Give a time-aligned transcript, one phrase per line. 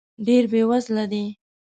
[0.25, 1.25] ډېر بې وزله دی.